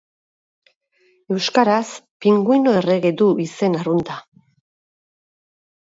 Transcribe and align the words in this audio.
Euskaraz, 1.35 1.83
pinguino 2.25 2.75
errege 2.79 3.13
du 3.23 3.31
izen 3.47 3.79
arrunta. 3.83 4.19